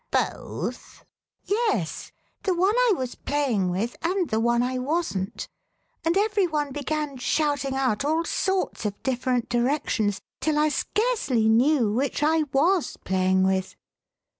[0.07, 1.05] *' Both?"
[1.45, 2.11] Yes,
[2.41, 5.47] the one I was playing with and the one I wasn't.
[6.03, 11.93] And every one began shouting out all sorts of different directions till I scarcely knew
[11.93, 13.75] which I was playing with.